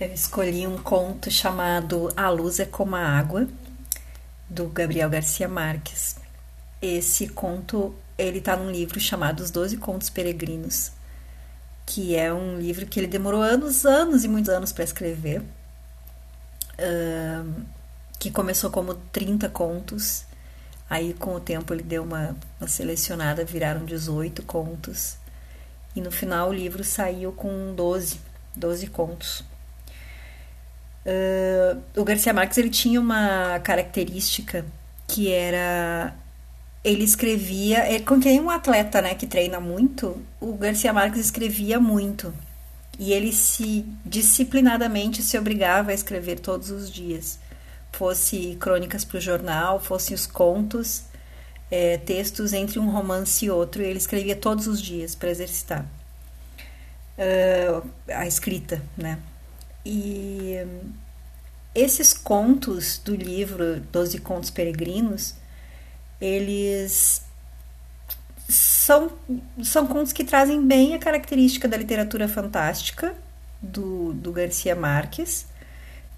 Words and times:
Eu 0.00 0.14
escolhi 0.14 0.66
um 0.66 0.78
conto 0.78 1.30
chamado 1.30 2.10
A 2.16 2.30
Luz 2.30 2.58
é 2.58 2.64
como 2.64 2.96
a 2.96 3.02
Água, 3.02 3.46
do 4.48 4.66
Gabriel 4.66 5.10
Garcia 5.10 5.46
Marques. 5.46 6.16
Esse 6.80 7.28
conto, 7.28 7.94
ele 8.16 8.40
tá 8.40 8.56
num 8.56 8.70
livro 8.70 8.98
chamado 8.98 9.40
Os 9.40 9.50
Doze 9.50 9.76
Contos 9.76 10.08
Peregrinos, 10.08 10.92
que 11.84 12.16
é 12.16 12.32
um 12.32 12.58
livro 12.58 12.86
que 12.86 12.98
ele 12.98 13.08
demorou 13.08 13.42
anos, 13.42 13.84
anos 13.84 14.24
e 14.24 14.28
muitos 14.28 14.48
anos 14.48 14.72
para 14.72 14.84
escrever, 14.84 15.42
uh, 16.78 17.62
que 18.18 18.30
começou 18.30 18.70
como 18.70 18.94
30 18.94 19.50
contos, 19.50 20.24
aí 20.88 21.12
com 21.12 21.34
o 21.34 21.40
tempo 21.40 21.74
ele 21.74 21.82
deu 21.82 22.04
uma, 22.04 22.34
uma 22.58 22.66
selecionada, 22.66 23.44
viraram 23.44 23.84
18 23.84 24.44
contos, 24.44 25.18
e 25.94 26.00
no 26.00 26.10
final 26.10 26.48
o 26.48 26.54
livro 26.54 26.82
saiu 26.82 27.32
com 27.32 27.74
12, 27.74 28.18
12 28.56 28.86
contos. 28.86 29.49
Uh, 31.04 31.80
o 31.96 32.04
Garcia 32.04 32.32
Marques 32.32 32.58
ele 32.58 32.68
tinha 32.68 33.00
uma 33.00 33.58
característica 33.60 34.66
que 35.08 35.32
era 35.32 36.14
ele 36.84 37.04
escrevia 37.04 37.78
é, 37.78 37.98
com 38.00 38.20
quem 38.20 38.38
um 38.38 38.50
atleta 38.50 39.00
né 39.00 39.14
que 39.14 39.26
treina 39.26 39.58
muito 39.60 40.22
o 40.40 40.54
Garcia 40.54 40.92
Marques 40.92 41.20
escrevia 41.20 41.80
muito. 41.80 42.34
E 42.98 43.12
ele 43.12 43.32
se 43.32 43.86
disciplinadamente 44.04 45.22
se 45.22 45.38
obrigava 45.38 45.90
a 45.90 45.94
escrever 45.94 46.38
todos 46.38 46.70
os 46.70 46.90
dias. 46.90 47.38
Fosse 47.92 48.56
crônicas 48.60 49.04
para 49.04 49.18
o 49.18 49.20
jornal 49.20 49.80
fossem 49.80 50.14
os 50.14 50.26
contos 50.26 51.04
é, 51.70 51.96
textos 51.96 52.52
entre 52.52 52.78
um 52.78 52.90
romance 52.90 53.46
e 53.46 53.50
outro 53.50 53.82
ele 53.82 53.98
escrevia 53.98 54.36
todos 54.36 54.66
os 54.66 54.82
dias 54.82 55.14
para 55.14 55.30
exercitar. 55.30 55.86
Uh, 57.18 57.86
a 58.08 58.26
escrita 58.26 58.82
né 58.96 59.18
e 59.84 60.56
esses 61.74 62.12
contos 62.12 62.98
do 62.98 63.14
livro 63.14 63.80
Doze 63.92 64.18
Contos 64.18 64.50
Peregrinos, 64.50 65.34
eles 66.20 67.22
são, 68.48 69.12
são 69.62 69.86
contos 69.86 70.12
que 70.12 70.24
trazem 70.24 70.66
bem 70.66 70.94
a 70.94 70.98
característica 70.98 71.68
da 71.68 71.76
literatura 71.76 72.28
fantástica 72.28 73.14
do, 73.62 74.12
do 74.14 74.32
Garcia 74.32 74.74
Marques, 74.74 75.46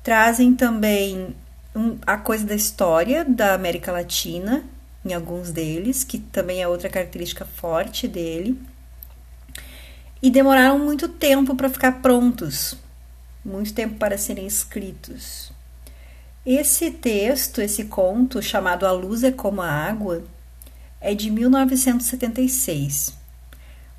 trazem 0.02 0.54
também 0.54 1.34
um, 1.74 1.98
a 2.06 2.16
coisa 2.16 2.46
da 2.46 2.54
história 2.54 3.24
da 3.24 3.54
América 3.54 3.92
Latina, 3.92 4.64
em 5.04 5.12
alguns 5.12 5.50
deles, 5.50 6.04
que 6.04 6.18
também 6.18 6.62
é 6.62 6.68
outra 6.68 6.88
característica 6.88 7.44
forte 7.44 8.08
dele, 8.08 8.60
e 10.22 10.30
demoraram 10.30 10.78
muito 10.78 11.08
tempo 11.08 11.54
para 11.54 11.68
ficar 11.68 12.00
prontos, 12.00 12.76
muito 13.44 13.72
tempo 13.72 13.96
para 13.96 14.16
serem 14.18 14.46
escritos. 14.46 15.52
Esse 16.44 16.90
texto, 16.90 17.60
esse 17.60 17.84
conto, 17.84 18.42
chamado 18.42 18.86
A 18.86 18.92
Luz 18.92 19.22
é 19.22 19.30
como 19.30 19.62
a 19.62 19.70
Água, 19.70 20.24
é 21.00 21.14
de 21.14 21.30
1976. 21.30 23.14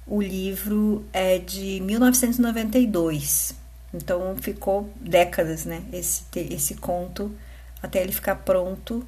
O 0.05 0.21
livro 0.21 1.05
é 1.13 1.37
de 1.37 1.79
1992. 1.81 3.55
Então 3.93 4.35
ficou 4.41 4.89
décadas, 4.99 5.65
né? 5.65 5.83
Esse, 5.93 6.23
esse 6.35 6.75
conto 6.75 7.31
até 7.81 8.01
ele 8.01 8.11
ficar 8.11 8.35
pronto 8.35 9.05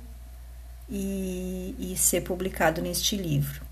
e, 0.90 1.76
e 1.80 1.98
ser 1.98 2.22
publicado 2.22 2.82
neste 2.82 3.18
livro. 3.18 3.65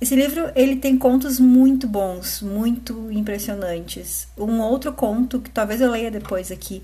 Esse 0.00 0.14
livro 0.14 0.50
ele 0.54 0.76
tem 0.76 0.98
contos 0.98 1.40
muito 1.40 1.86
bons, 1.86 2.42
muito 2.42 3.10
impressionantes. 3.10 4.28
Um 4.36 4.60
outro 4.60 4.92
conto 4.92 5.40
que 5.40 5.50
talvez 5.50 5.80
eu 5.80 5.90
leia 5.90 6.10
depois 6.10 6.52
aqui 6.52 6.82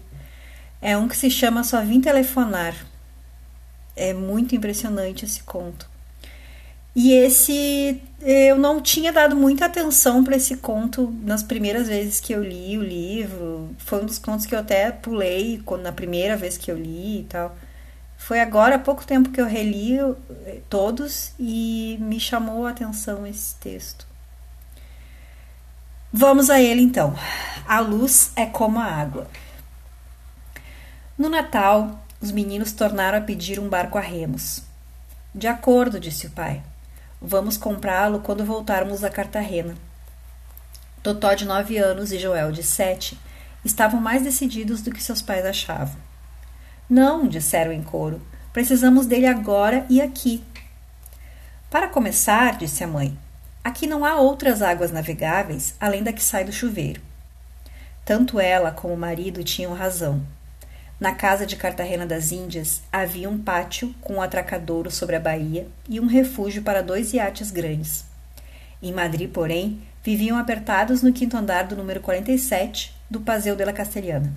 é 0.80 0.96
um 0.96 1.06
que 1.06 1.16
se 1.16 1.30
chama 1.30 1.62
Só 1.62 1.83
Vim 1.83 2.00
Telefonar. 2.00 2.74
É 3.94 4.14
muito 4.14 4.56
impressionante 4.56 5.24
esse 5.24 5.42
conto. 5.42 5.88
E 6.95 7.12
esse 7.12 8.01
eu 8.20 8.56
não 8.58 8.80
tinha 8.80 9.12
dado 9.12 9.34
muita 9.36 9.67
atenção 9.67 10.22
para 10.24 10.36
esse 10.36 10.56
conto 10.56 11.14
nas 11.22 11.42
primeiras 11.42 11.89
vezes 11.89 12.20
que 12.20 12.33
eu 12.33 12.42
li 12.42 12.77
o 12.77 12.83
livro. 12.83 13.70
Foi 13.78 14.02
um 14.02 14.06
dos 14.06 14.18
contos 14.18 14.46
que 14.46 14.55
eu 14.55 14.58
até 14.58 14.90
pulei 14.90 15.62
na 15.83 15.92
primeira 15.92 16.36
vez 16.36 16.58
que 16.58 16.70
eu 16.70 16.77
li 16.77 17.20
e 17.20 17.27
tal. 17.28 17.56
Foi 18.22 18.38
agora 18.38 18.77
há 18.77 18.78
pouco 18.78 19.05
tempo 19.05 19.30
que 19.30 19.40
eu 19.40 19.46
reli 19.46 19.98
eh, 19.98 20.60
todos 20.70 21.33
e 21.40 21.98
me 22.00 22.20
chamou 22.20 22.64
a 22.64 22.70
atenção 22.70 23.27
esse 23.27 23.56
texto. 23.56 24.06
Vamos 26.12 26.48
a 26.48 26.60
ele 26.60 26.83
então. 26.83 27.16
A 27.66 27.80
luz 27.80 28.30
é 28.36 28.46
como 28.46 28.78
a 28.78 28.84
água. 28.84 29.27
No 31.18 31.28
Natal, 31.28 32.00
os 32.20 32.30
meninos 32.30 32.70
tornaram 32.70 33.18
a 33.18 33.20
pedir 33.20 33.58
um 33.58 33.68
barco 33.68 33.98
a 33.98 34.00
remos. 34.00 34.62
De 35.34 35.48
acordo, 35.48 35.98
disse 35.98 36.28
o 36.28 36.30
pai. 36.30 36.62
Vamos 37.20 37.56
comprá-lo 37.56 38.20
quando 38.20 38.44
voltarmos 38.44 39.02
a 39.02 39.10
Cartagena. 39.10 39.74
Totó, 41.02 41.34
de 41.34 41.44
nove 41.44 41.77
anos, 41.77 42.12
e 42.12 42.20
Joel, 42.20 42.52
de 42.52 42.62
sete, 42.62 43.18
estavam 43.64 44.00
mais 44.00 44.22
decididos 44.22 44.80
do 44.80 44.92
que 44.92 45.02
seus 45.02 45.20
pais 45.20 45.44
achavam. 45.44 46.11
Não, 46.92 47.27
disseram 47.27 47.73
em 47.73 47.83
coro. 47.83 48.20
Precisamos 48.53 49.07
dele 49.07 49.27
agora 49.27 49.86
e 49.89 49.98
aqui. 49.98 50.45
Para 51.70 51.89
começar, 51.89 52.58
disse 52.58 52.85
a 52.85 52.86
mãe, 52.86 53.17
aqui 53.64 53.86
não 53.86 54.05
há 54.05 54.17
outras 54.17 54.61
águas 54.61 54.92
navegáveis 54.92 55.75
além 55.81 56.02
da 56.02 56.13
que 56.13 56.23
sai 56.23 56.45
do 56.45 56.52
chuveiro. 56.52 57.01
Tanto 58.05 58.39
ela 58.39 58.70
como 58.70 58.92
o 58.92 58.98
marido 58.98 59.42
tinham 59.42 59.73
razão. 59.73 60.23
Na 61.01 61.14
casa 61.14 61.47
de 61.47 61.57
Cartagena 61.57 62.05
das 62.05 62.31
Índias 62.31 62.83
havia 62.92 63.31
um 63.31 63.39
pátio 63.39 63.95
com 64.02 64.17
um 64.17 64.20
atracadouro 64.20 64.91
sobre 64.91 65.17
a 65.17 65.20
baía 65.20 65.67
e 65.89 65.98
um 65.98 66.05
refúgio 66.05 66.63
para 66.63 66.83
dois 66.83 67.14
iates 67.14 67.51
grandes. 67.51 68.05
Em 68.83 68.92
Madrid, 68.92 69.31
porém, 69.31 69.81
viviam 70.02 70.36
apertados 70.36 71.02
no 71.02 71.11
quinto 71.11 71.39
andar 71.39 71.63
do 71.63 71.75
número 71.75 72.02
47 72.02 72.95
do 73.08 73.23
Paseo 73.23 73.57
de 73.57 73.64
la 73.64 73.73
Castellana. 73.73 74.31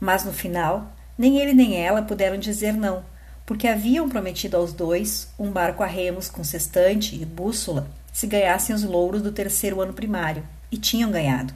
Mas 0.00 0.24
no 0.24 0.32
final, 0.32 0.90
nem 1.16 1.38
ele 1.38 1.54
nem 1.54 1.76
ela 1.76 2.02
puderam 2.02 2.36
dizer 2.36 2.72
não, 2.74 3.04
porque 3.46 3.68
haviam 3.68 4.08
prometido 4.08 4.56
aos 4.56 4.72
dois 4.72 5.28
um 5.38 5.50
barco 5.50 5.82
a 5.82 5.86
remos 5.86 6.28
com 6.28 6.42
sextante 6.42 7.14
e 7.14 7.24
bússola 7.24 7.88
se 8.12 8.28
ganhassem 8.28 8.74
os 8.74 8.84
louros 8.84 9.22
do 9.22 9.32
terceiro 9.32 9.80
ano 9.80 9.92
primário, 9.92 10.46
e 10.70 10.78
tinham 10.78 11.10
ganhado. 11.10 11.52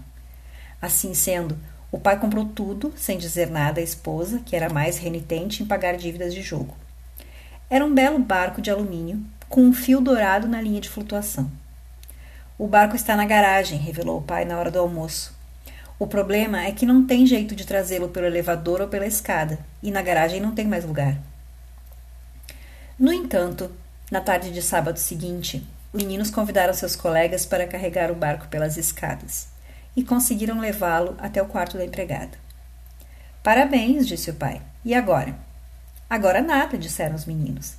Assim 0.83 1.15
sendo, 1.15 1.57
o 1.91 2.01
pai 2.01 2.19
comprou 2.19 2.45
tudo, 2.47 2.93
sem 2.97 3.17
dizer 3.17 3.49
nada 3.49 3.81
à 3.81 3.83
esposa, 3.83 4.41
que 4.45 4.57
era 4.57 4.69
mais 4.69 4.99
renitente 4.99 5.63
em 5.63 5.67
pagar 5.67 5.97
dívidas 5.97 6.35
de 6.35 6.43
jogo. 6.43 6.77
Era 7.71 7.85
um 7.85 7.95
belo 7.95 8.19
barco 8.19 8.61
de 8.61 8.71
alumínio, 8.73 9.23
com 9.49 9.63
um 9.63 9.73
fio 9.73 10.01
dourado 10.01 10.49
na 10.49 10.61
linha 10.61 10.81
de 10.81 10.89
flutuação. 10.89 11.49
O 12.59 12.67
barco 12.67 12.97
está 12.97 13.15
na 13.17 13.25
garagem, 13.25 13.79
revelou 13.79 14.19
o 14.19 14.23
pai 14.23 14.45
na 14.45 14.59
hora 14.59 14.71
do 14.71 14.81
almoço. 14.81 15.38
O 15.99 16.07
problema 16.07 16.63
é 16.63 16.71
que 16.71 16.87
não 16.87 17.05
tem 17.05 17.27
jeito 17.27 17.57
de 17.57 17.67
trazê-lo 17.67 18.09
pelo 18.09 18.27
elevador 18.27 18.81
ou 18.81 18.89
pela 18.89 19.07
escada, 19.07 19.59
e 19.83 19.91
na 19.91 20.01
garagem 20.01 20.41
não 20.41 20.55
tem 20.55 20.67
mais 20.67 20.85
lugar. 20.85 21.19
No 22.97 23.13
entanto, 23.13 23.71
na 24.11 24.21
tarde 24.21 24.53
de 24.53 24.63
sábado 24.63 24.99
seguinte, 24.99 25.67
os 25.93 26.03
meninos 26.03 26.31
convidaram 26.31 26.73
seus 26.73 26.95
colegas 26.95 27.45
para 27.45 27.67
carregar 27.67 28.11
o 28.11 28.15
barco 28.15 28.47
pelas 28.49 28.77
escadas 28.77 29.49
e 29.97 30.05
conseguiram 30.05 30.61
levá-lo 30.61 31.17
até 31.19 31.43
o 31.43 31.47
quarto 31.47 31.77
da 31.77 31.85
empregada. 31.85 32.39
Parabéns, 33.43 34.07
disse 34.07 34.31
o 34.31 34.35
pai. 34.35 34.63
E 34.85 34.95
agora? 34.95 35.35
Agora 36.09 36.41
nada, 36.41 36.79
disseram 36.79 37.17
os 37.17 37.25
meninos. 37.25 37.75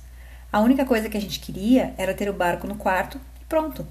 A 0.52 0.60
única 0.60 0.84
coisa 0.84 1.08
que 1.08 1.16
a 1.16 1.20
gente 1.20 1.40
queria 1.40 1.94
era 1.96 2.12
ter 2.12 2.28
o 2.28 2.34
barco 2.34 2.66
no 2.66 2.74
quarto 2.74 3.18
e 3.40 3.44
pronto. 3.46 3.86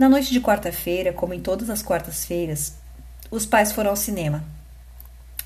Na 0.00 0.08
noite 0.08 0.32
de 0.32 0.40
quarta-feira, 0.40 1.12
como 1.12 1.34
em 1.34 1.40
todas 1.40 1.68
as 1.68 1.82
quartas-feiras, 1.82 2.72
os 3.30 3.44
pais 3.44 3.70
foram 3.70 3.90
ao 3.90 3.96
cinema. 3.96 4.42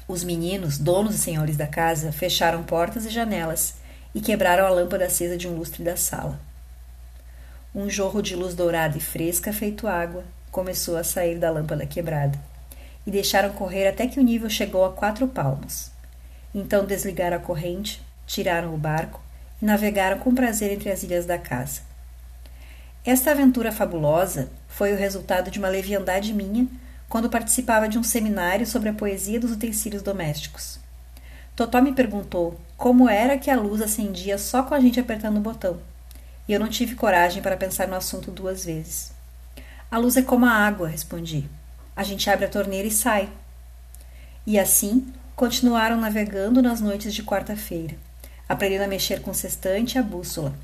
Os 0.06 0.22
meninos, 0.22 0.78
donos 0.78 1.16
e 1.16 1.18
senhores 1.18 1.56
da 1.56 1.66
casa, 1.66 2.12
fecharam 2.12 2.62
portas 2.62 3.04
e 3.04 3.10
janelas 3.10 3.74
e 4.14 4.20
quebraram 4.20 4.64
a 4.64 4.70
lâmpada 4.70 5.06
acesa 5.06 5.36
de 5.36 5.48
um 5.48 5.56
lustre 5.56 5.82
da 5.82 5.96
sala. 5.96 6.38
Um 7.74 7.90
jorro 7.90 8.22
de 8.22 8.36
luz 8.36 8.54
dourada 8.54 8.96
e 8.96 9.00
fresca, 9.00 9.52
feito 9.52 9.88
água, 9.88 10.22
começou 10.52 10.96
a 10.96 11.02
sair 11.02 11.36
da 11.36 11.50
lâmpada 11.50 11.84
quebrada, 11.84 12.38
e 13.04 13.10
deixaram 13.10 13.50
correr 13.54 13.88
até 13.88 14.06
que 14.06 14.20
o 14.20 14.24
nível 14.24 14.48
chegou 14.48 14.84
a 14.84 14.92
quatro 14.92 15.26
palmos. 15.26 15.90
Então 16.54 16.86
desligaram 16.86 17.38
a 17.38 17.40
corrente, 17.40 18.00
tiraram 18.24 18.72
o 18.72 18.78
barco 18.78 19.20
e 19.60 19.64
navegaram 19.64 20.20
com 20.20 20.32
prazer 20.32 20.70
entre 20.70 20.92
as 20.92 21.02
ilhas 21.02 21.26
da 21.26 21.38
casa. 21.38 21.92
Esta 23.06 23.32
aventura 23.32 23.70
fabulosa 23.70 24.48
foi 24.66 24.94
o 24.94 24.96
resultado 24.96 25.50
de 25.50 25.58
uma 25.58 25.68
leviandade 25.68 26.32
minha 26.32 26.66
quando 27.06 27.28
participava 27.28 27.86
de 27.86 27.98
um 27.98 28.02
seminário 28.02 28.66
sobre 28.66 28.88
a 28.88 28.94
poesia 28.94 29.38
dos 29.38 29.50
utensílios 29.50 30.02
domésticos. 30.02 30.80
Totó 31.54 31.82
me 31.82 31.92
perguntou 31.92 32.58
como 32.78 33.06
era 33.06 33.36
que 33.36 33.50
a 33.50 33.60
luz 33.60 33.82
acendia 33.82 34.38
só 34.38 34.62
com 34.62 34.74
a 34.74 34.80
gente 34.80 34.98
apertando 34.98 35.36
o 35.36 35.40
botão, 35.40 35.78
e 36.48 36.54
eu 36.54 36.58
não 36.58 36.68
tive 36.68 36.94
coragem 36.94 37.42
para 37.42 37.58
pensar 37.58 37.86
no 37.86 37.94
assunto 37.94 38.30
duas 38.30 38.64
vezes. 38.64 39.12
A 39.90 39.98
luz 39.98 40.16
é 40.16 40.22
como 40.22 40.46
a 40.46 40.50
água, 40.50 40.88
respondi. 40.88 41.44
A 41.94 42.02
gente 42.02 42.30
abre 42.30 42.46
a 42.46 42.50
torneira 42.50 42.88
e 42.88 42.90
sai. 42.90 43.28
E 44.46 44.58
assim 44.58 45.12
continuaram 45.36 46.00
navegando 46.00 46.62
nas 46.62 46.80
noites 46.80 47.12
de 47.12 47.22
quarta-feira, 47.22 47.96
aprendendo 48.48 48.84
a 48.84 48.88
mexer 48.88 49.20
com 49.20 49.30
o 49.30 49.34
sextante 49.34 49.96
e 49.96 49.98
a 49.98 50.02
bússola, 50.02 50.54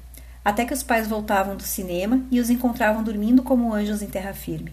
até 0.45 0.65
que 0.65 0.73
os 0.73 0.83
pais 0.83 1.07
voltavam 1.07 1.57
do 1.57 1.63
cinema 1.63 2.25
e 2.31 2.41
os 2.41 2.51
encontravam 2.51 3.03
dormindo 3.03 3.43
como 3.43 3.73
anjos 3.73 4.03
em 4.03 4.07
terra 4.07 4.33
firme. 4.33 4.73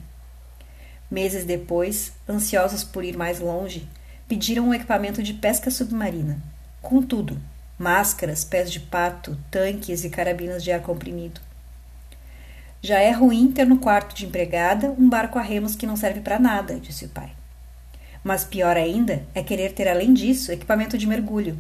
Meses 1.10 1.46
depois, 1.46 2.14
ansiosos 2.28 2.84
por 2.84 3.04
ir 3.04 3.18
mais 3.18 3.40
longe, 3.40 3.88
pediram 4.28 4.70
um 4.70 4.74
equipamento 4.74 5.24
de 5.24 5.34
pesca 5.34 5.72
submarina. 5.72 6.42
Com 6.82 7.02
tudo: 7.02 7.40
máscaras, 7.78 8.44
pés 8.44 8.72
de 8.72 8.80
pato, 8.80 9.38
tanques 9.50 10.04
e 10.04 10.10
carabinas 10.10 10.64
de 10.64 10.72
ar 10.72 10.82
comprimido. 10.82 11.40
Já 12.82 13.00
é 13.00 13.12
ruim 13.12 13.52
ter 13.52 13.66
no 13.66 13.80
quarto 13.80 14.16
de 14.16 14.26
empregada 14.26 14.92
um 14.92 15.10
barco 15.10 15.40
a 15.40 15.42
remos 15.42 15.76
que 15.76 15.88
não 15.88 15.96
serve 15.96 16.22
para 16.22 16.40
nada, 16.40 16.80
disse 16.80 17.06
o 17.06 17.10
pai. 17.10 17.32
Mas 18.24 18.44
pior 18.44 18.78
ainda 18.78 19.24
é 19.34 19.42
querer 19.42 19.74
ter, 19.74 19.88
além 19.88 20.14
disso, 20.14 20.52
equipamento 20.52 20.98
de 20.98 21.08
mergulho. 21.08 21.60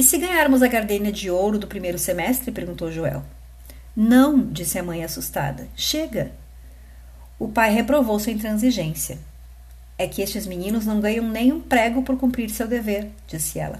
E 0.00 0.02
se 0.02 0.16
ganharmos 0.16 0.62
a 0.62 0.66
gardenia 0.66 1.12
de 1.12 1.30
ouro 1.30 1.58
do 1.58 1.66
primeiro 1.66 1.98
semestre? 1.98 2.50
perguntou 2.50 2.90
Joel. 2.90 3.22
Não, 3.94 4.46
disse 4.46 4.78
a 4.78 4.82
mãe 4.82 5.04
assustada. 5.04 5.68
Chega. 5.76 6.32
O 7.38 7.48
pai 7.48 7.70
reprovou 7.70 8.18
sua 8.18 8.32
intransigência. 8.32 9.18
É 9.98 10.08
que 10.08 10.22
estes 10.22 10.46
meninos 10.46 10.86
não 10.86 11.02
ganham 11.02 11.28
nem 11.28 11.52
um 11.52 11.60
prego 11.60 12.02
por 12.02 12.16
cumprir 12.16 12.48
seu 12.48 12.66
dever, 12.66 13.10
disse 13.26 13.58
ela. 13.58 13.78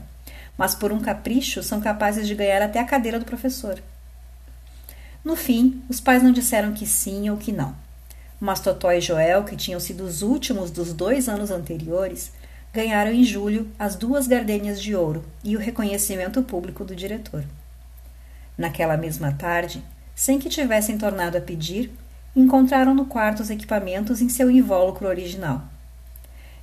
Mas 0.58 0.74
por 0.74 0.92
um 0.92 1.00
capricho 1.00 1.62
são 1.62 1.80
capazes 1.80 2.28
de 2.28 2.34
ganhar 2.34 2.60
até 2.60 2.80
a 2.80 2.84
cadeira 2.84 3.18
do 3.18 3.24
professor. 3.24 3.82
No 5.24 5.34
fim, 5.34 5.82
os 5.88 6.00
pais 6.00 6.22
não 6.22 6.32
disseram 6.32 6.74
que 6.74 6.84
sim 6.84 7.30
ou 7.30 7.38
que 7.38 7.50
não. 7.50 7.74
Mas 8.38 8.60
Totó 8.60 8.92
e 8.92 9.00
Joel, 9.00 9.44
que 9.44 9.56
tinham 9.56 9.80
sido 9.80 10.04
os 10.04 10.20
últimos 10.20 10.70
dos 10.70 10.92
dois 10.92 11.30
anos 11.30 11.50
anteriores, 11.50 12.30
ganharam 12.72 13.12
em 13.12 13.24
julho 13.24 13.68
as 13.78 13.96
duas 13.96 14.26
gardenias 14.26 14.80
de 14.80 14.94
ouro 14.94 15.24
e 15.42 15.56
o 15.56 15.60
reconhecimento 15.60 16.42
público 16.42 16.84
do 16.84 16.94
diretor. 16.94 17.44
Naquela 18.56 18.96
mesma 18.96 19.32
tarde, 19.32 19.82
sem 20.14 20.38
que 20.38 20.48
tivessem 20.48 20.98
tornado 20.98 21.38
a 21.38 21.40
pedir, 21.40 21.90
encontraram 22.34 22.94
no 22.94 23.06
quarto 23.06 23.40
os 23.40 23.50
equipamentos 23.50 24.20
em 24.20 24.28
seu 24.28 24.50
invólucro 24.50 25.08
original 25.08 25.68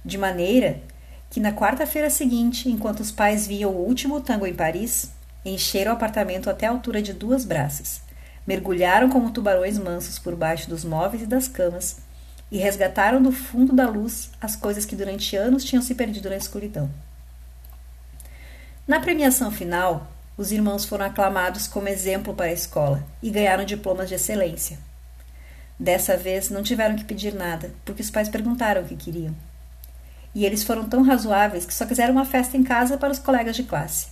de 0.08 0.18
maneira 0.18 0.82
que 1.30 1.42
na 1.42 1.52
quarta-feira 1.52 2.10
seguinte, 2.10 2.70
enquanto 2.70 3.02
os 3.02 3.12
pais 3.12 3.46
viam 3.46 3.72
o 3.72 3.86
último 3.86 4.22
tango 4.22 4.48
em 4.48 4.54
Paris, 4.54 5.12
encheram 5.44 5.92
o 5.92 5.96
apartamento 5.96 6.50
até 6.50 6.66
a 6.66 6.70
altura 6.70 7.02
de 7.02 7.12
duas 7.12 7.44
braças, 7.44 8.02
mergulharam 8.48 9.10
como 9.10 9.32
tubarões 9.32 9.78
mansos 9.78 10.18
por 10.18 10.34
baixo 10.34 10.70
dos 10.70 10.86
móveis 10.86 11.24
e 11.24 11.26
das 11.26 11.50
camas 11.50 11.98
e 12.52 12.58
resgataram 12.58 13.22
do 13.22 13.32
fundo 13.32 13.74
da 13.74 13.90
luz 13.90 14.32
as 14.40 14.56
coisas 14.56 14.86
que 14.86 14.96
durante 14.96 15.36
anos 15.36 15.64
tinham 15.64 15.82
se 15.82 15.96
perdido 15.96 16.30
na 16.30 16.38
escuridão. 16.38 16.90
Na 18.88 19.00
premiação 19.00 19.52
final, 19.52 20.08
os 20.38 20.52
irmãos 20.52 20.86
foram 20.86 21.06
aclamados 21.06 21.68
como 21.68 21.90
exemplo 21.90 22.34
para 22.34 22.46
a 22.46 22.54
escola 22.54 23.04
e 23.22 23.30
ganharam 23.30 23.66
diplomas 23.66 24.08
de 24.08 24.16
excelência. 24.16 24.80
Dessa 25.80 26.16
vez 26.16 26.50
não 26.50 26.64
tiveram 26.64 26.96
que 26.96 27.04
pedir 27.04 27.34
nada, 27.34 27.72
porque 27.84 28.02
os 28.02 28.10
pais 28.10 28.30
perguntaram 28.30 28.82
o 28.82 28.86
que 28.86 28.96
queriam 28.96 29.36
e 30.38 30.46
eles 30.46 30.64
foram 30.64 30.88
tão 30.88 31.02
razoáveis 31.02 31.66
que 31.66 31.74
só 31.74 31.84
quiseram 31.84 32.14
uma 32.14 32.24
festa 32.24 32.56
em 32.56 32.64
casa 32.64 32.96
para 32.96 33.12
os 33.12 33.18
colegas 33.18 33.56
de 33.56 33.64
classe. 33.64 34.10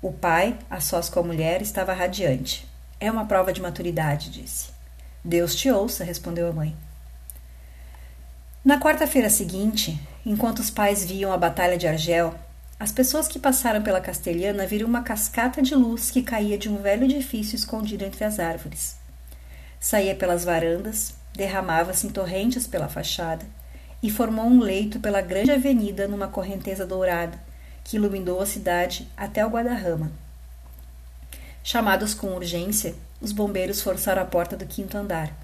O 0.00 0.12
pai, 0.12 0.56
a 0.70 0.78
sós 0.78 1.08
com 1.08 1.18
a 1.18 1.24
mulher, 1.24 1.60
estava 1.60 1.92
radiante. 1.92 2.64
É 3.00 3.10
uma 3.10 3.26
prova 3.26 3.52
de 3.52 3.60
maturidade, 3.60 4.30
disse. 4.30 4.68
Deus 5.24 5.56
te 5.56 5.68
ouça, 5.68 6.04
respondeu 6.04 6.48
a 6.48 6.52
mãe. 6.52 6.76
Na 8.62 8.78
quarta-feira 8.78 9.30
seguinte, 9.30 9.98
enquanto 10.24 10.58
os 10.58 10.68
pais 10.68 11.02
viam 11.02 11.32
a 11.32 11.38
Batalha 11.38 11.78
de 11.78 11.88
Argel, 11.88 12.34
as 12.78 12.92
pessoas 12.92 13.26
que 13.26 13.38
passaram 13.38 13.82
pela 13.82 14.02
Castelhana 14.02 14.66
viram 14.66 14.86
uma 14.86 15.02
cascata 15.02 15.62
de 15.62 15.74
luz 15.74 16.10
que 16.10 16.22
caía 16.22 16.58
de 16.58 16.68
um 16.68 16.76
velho 16.76 17.04
edifício 17.04 17.56
escondido 17.56 18.04
entre 18.04 18.22
as 18.22 18.38
árvores. 18.38 18.96
Saía 19.80 20.14
pelas 20.14 20.44
varandas, 20.44 21.14
derramava-se 21.34 22.06
em 22.06 22.10
torrentes 22.10 22.66
pela 22.66 22.86
fachada 22.86 23.46
e 24.02 24.10
formou 24.10 24.44
um 24.44 24.60
leito 24.60 25.00
pela 25.00 25.22
grande 25.22 25.52
avenida 25.52 26.06
numa 26.06 26.28
correnteza 26.28 26.84
dourada, 26.84 27.40
que 27.82 27.96
iluminou 27.96 28.42
a 28.42 28.46
cidade 28.46 29.08
até 29.16 29.44
o 29.44 29.48
Guadarrama. 29.48 30.12
Chamados 31.64 32.12
com 32.12 32.34
urgência, 32.34 32.94
os 33.22 33.32
bombeiros 33.32 33.80
forçaram 33.80 34.20
a 34.20 34.26
porta 34.26 34.54
do 34.54 34.66
quinto 34.66 34.98
andar 34.98 35.34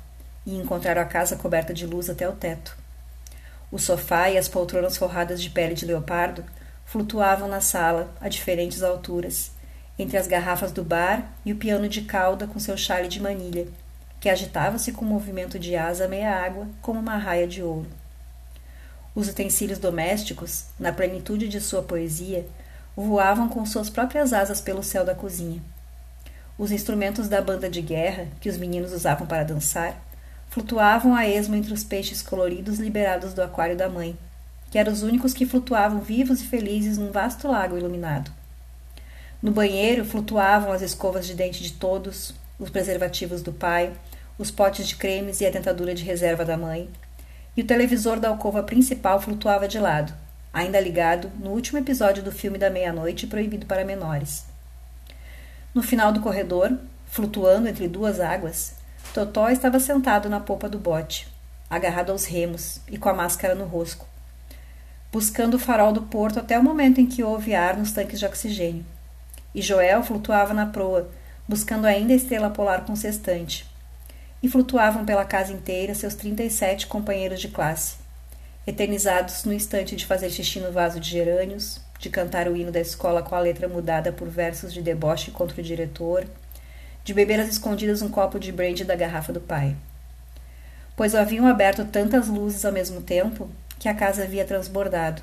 e 0.44 0.54
encontraram 0.54 1.00
a 1.00 1.06
casa 1.06 1.34
coberta 1.34 1.72
de 1.72 1.86
luz 1.86 2.10
até 2.10 2.28
o 2.28 2.32
teto. 2.32 2.84
O 3.70 3.78
sofá 3.78 4.30
e 4.30 4.38
as 4.38 4.48
poltronas 4.48 4.96
forradas 4.96 5.42
de 5.42 5.50
pele 5.50 5.74
de 5.74 5.84
leopardo 5.84 6.44
flutuavam 6.84 7.48
na 7.48 7.60
sala 7.60 8.14
a 8.20 8.28
diferentes 8.28 8.82
alturas, 8.82 9.50
entre 9.98 10.16
as 10.16 10.26
garrafas 10.26 10.70
do 10.70 10.84
bar 10.84 11.32
e 11.44 11.52
o 11.52 11.56
piano 11.56 11.88
de 11.88 12.02
cauda 12.02 12.46
com 12.46 12.60
seu 12.60 12.76
chale 12.76 13.08
de 13.08 13.20
manilha, 13.20 13.66
que 14.20 14.28
agitava-se 14.28 14.92
com 14.92 15.04
um 15.04 15.08
movimento 15.08 15.58
de 15.58 15.74
asa 15.74 16.06
meia 16.06 16.34
água 16.34 16.66
como 16.80 17.00
uma 17.00 17.16
raia 17.16 17.46
de 17.46 17.62
ouro. 17.62 17.88
Os 19.14 19.28
utensílios 19.28 19.78
domésticos, 19.78 20.66
na 20.78 20.92
plenitude 20.92 21.48
de 21.48 21.60
sua 21.60 21.82
poesia, 21.82 22.46
voavam 22.94 23.48
com 23.48 23.64
suas 23.66 23.90
próprias 23.90 24.32
asas 24.32 24.60
pelo 24.60 24.82
céu 24.82 25.04
da 25.04 25.14
cozinha. 25.14 25.62
Os 26.58 26.70
instrumentos 26.70 27.28
da 27.28 27.40
banda 27.42 27.68
de 27.68 27.82
guerra, 27.82 28.28
que 28.40 28.48
os 28.48 28.56
meninos 28.56 28.92
usavam 28.92 29.26
para 29.26 29.44
dançar, 29.44 30.05
flutuavam 30.56 31.14
a 31.14 31.28
esmo 31.28 31.54
entre 31.54 31.74
os 31.74 31.84
peixes 31.84 32.22
coloridos 32.22 32.78
liberados 32.78 33.34
do 33.34 33.42
aquário 33.42 33.76
da 33.76 33.90
mãe, 33.90 34.16
que 34.70 34.78
eram 34.78 34.90
os 34.90 35.02
únicos 35.02 35.34
que 35.34 35.44
flutuavam 35.44 36.00
vivos 36.00 36.40
e 36.40 36.46
felizes 36.46 36.96
num 36.96 37.12
vasto 37.12 37.46
lago 37.46 37.76
iluminado. 37.76 38.30
No 39.42 39.52
banheiro 39.52 40.02
flutuavam 40.02 40.72
as 40.72 40.80
escovas 40.80 41.26
de 41.26 41.34
dente 41.34 41.62
de 41.62 41.74
todos, 41.74 42.34
os 42.58 42.70
preservativos 42.70 43.42
do 43.42 43.52
pai, 43.52 43.92
os 44.38 44.50
potes 44.50 44.88
de 44.88 44.96
cremes 44.96 45.42
e 45.42 45.46
a 45.46 45.50
dentadura 45.50 45.94
de 45.94 46.04
reserva 46.04 46.42
da 46.42 46.56
mãe, 46.56 46.88
e 47.54 47.60
o 47.60 47.66
televisor 47.66 48.18
da 48.18 48.28
alcova 48.28 48.62
principal 48.62 49.20
flutuava 49.20 49.68
de 49.68 49.78
lado, 49.78 50.14
ainda 50.54 50.80
ligado 50.80 51.30
no 51.38 51.50
último 51.50 51.80
episódio 51.80 52.22
do 52.22 52.32
filme 52.32 52.56
da 52.56 52.70
meia-noite 52.70 53.26
proibido 53.26 53.66
para 53.66 53.84
menores. 53.84 54.46
No 55.74 55.82
final 55.82 56.12
do 56.12 56.22
corredor, 56.22 56.78
flutuando 57.04 57.68
entre 57.68 57.86
duas 57.86 58.20
águas, 58.20 58.74
Totó 59.16 59.48
estava 59.48 59.80
sentado 59.80 60.28
na 60.28 60.40
popa 60.40 60.68
do 60.68 60.78
bote, 60.78 61.26
agarrado 61.70 62.12
aos 62.12 62.26
remos 62.26 62.82
e 62.86 62.98
com 62.98 63.08
a 63.08 63.14
máscara 63.14 63.54
no 63.54 63.64
rosto, 63.64 64.04
buscando 65.10 65.54
o 65.54 65.58
farol 65.58 65.90
do 65.90 66.02
porto 66.02 66.38
até 66.38 66.58
o 66.58 66.62
momento 66.62 67.00
em 67.00 67.06
que 67.06 67.22
houve 67.22 67.54
ar 67.54 67.78
nos 67.78 67.92
tanques 67.92 68.18
de 68.18 68.26
oxigênio. 68.26 68.84
E 69.54 69.62
Joel 69.62 70.02
flutuava 70.02 70.52
na 70.52 70.66
proa, 70.66 71.08
buscando 71.48 71.86
ainda 71.86 72.12
a 72.12 72.16
estrela 72.16 72.50
polar 72.50 72.84
consistente, 72.84 73.66
e 74.42 74.50
flutuavam 74.50 75.06
pela 75.06 75.24
casa 75.24 75.50
inteira 75.50 75.94
seus 75.94 76.14
37 76.14 76.86
companheiros 76.86 77.40
de 77.40 77.48
classe, 77.48 77.96
eternizados 78.66 79.46
no 79.46 79.52
instante 79.54 79.96
de 79.96 80.04
fazer 80.04 80.28
xixi 80.28 80.60
no 80.60 80.72
vaso 80.72 81.00
de 81.00 81.08
gerânios, 81.08 81.80
de 81.98 82.10
cantar 82.10 82.48
o 82.48 82.54
hino 82.54 82.70
da 82.70 82.80
escola 82.80 83.22
com 83.22 83.34
a 83.34 83.40
letra 83.40 83.66
mudada 83.66 84.12
por 84.12 84.28
versos 84.28 84.74
de 84.74 84.82
deboche 84.82 85.30
contra 85.30 85.58
o 85.58 85.64
diretor, 85.64 86.26
de 87.06 87.14
beber 87.14 87.38
às 87.38 87.48
escondidas 87.48 88.02
um 88.02 88.08
copo 88.08 88.36
de 88.36 88.50
brandy 88.50 88.82
da 88.82 88.96
garrafa 88.96 89.32
do 89.32 89.40
pai. 89.40 89.76
Pois 90.96 91.14
haviam 91.14 91.46
aberto 91.46 91.84
tantas 91.84 92.26
luzes 92.26 92.64
ao 92.64 92.72
mesmo 92.72 93.00
tempo 93.00 93.48
que 93.78 93.88
a 93.88 93.94
casa 93.94 94.24
havia 94.24 94.44
transbordado, 94.44 95.22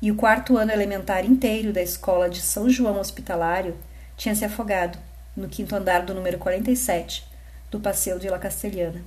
e 0.00 0.12
o 0.12 0.14
quarto 0.14 0.56
ano 0.56 0.70
elementar 0.70 1.24
inteiro 1.24 1.72
da 1.72 1.82
escola 1.82 2.30
de 2.30 2.40
São 2.40 2.70
João 2.70 3.00
Hospitalário 3.00 3.74
tinha 4.16 4.32
se 4.32 4.44
afogado 4.44 4.96
no 5.36 5.48
quinto 5.48 5.74
andar 5.74 6.02
do 6.02 6.14
número 6.14 6.38
47, 6.38 7.26
do 7.68 7.80
Passeio 7.80 8.20
de 8.20 8.28
La 8.28 8.38
Castellana. 8.38 9.02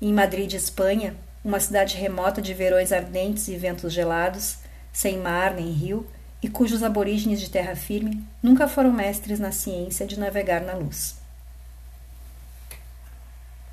Em 0.00 0.12
Madrid, 0.12 0.52
Espanha, 0.52 1.16
uma 1.44 1.58
cidade 1.58 1.96
remota 1.96 2.40
de 2.40 2.54
verões 2.54 2.92
ardentes 2.92 3.48
e 3.48 3.56
ventos 3.56 3.92
gelados, 3.92 4.58
sem 4.92 5.18
mar 5.18 5.52
nem 5.52 5.72
rio, 5.72 6.06
e 6.42 6.48
cujos 6.48 6.82
aborígenes 6.82 7.40
de 7.40 7.50
terra 7.50 7.74
firme 7.74 8.22
nunca 8.42 8.68
foram 8.68 8.92
mestres 8.92 9.40
na 9.40 9.52
ciência 9.52 10.06
de 10.06 10.18
navegar 10.18 10.60
na 10.60 10.74
luz. 10.74 11.16